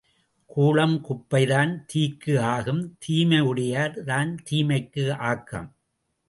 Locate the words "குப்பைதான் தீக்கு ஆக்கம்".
1.07-2.81